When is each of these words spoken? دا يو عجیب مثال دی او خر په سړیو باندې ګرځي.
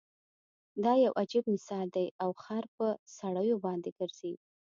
دا 0.83 0.93
يو 1.03 1.11
عجیب 1.21 1.43
مثال 1.55 1.87
دی 1.95 2.07
او 2.23 2.29
خر 2.43 2.63
په 2.77 2.87
سړیو 3.17 3.57
باندې 3.65 3.89
ګرځي. 3.97 4.33